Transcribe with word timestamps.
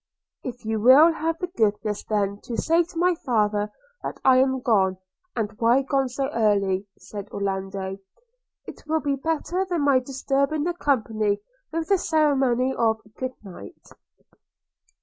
'If 0.41 0.65
you 0.65 0.79
will 0.79 1.13
have 1.13 1.37
the 1.37 1.45
goodness 1.45 2.03
then 2.05 2.39
to 2.45 2.57
say 2.57 2.81
to 2.85 2.97
my 2.97 3.13
father 3.23 3.71
that 4.01 4.19
I 4.25 4.37
am 4.37 4.59
gone, 4.61 4.97
and 5.35 5.51
why 5.59 5.83
gone 5.83 6.09
so 6.09 6.27
early,' 6.33 6.87
said 6.97 7.29
Orlando, 7.29 7.99
'it 8.65 8.81
will 8.87 9.01
be 9.01 9.13
better 9.15 9.63
than 9.63 9.81
my 9.83 9.99
disturbing 9.99 10.63
the 10.63 10.73
company 10.73 11.39
with 11.71 11.87
the 11.87 11.99
ceremony 11.99 12.73
of– 12.73 12.99
Good 13.19 13.33
night!' 13.43 13.89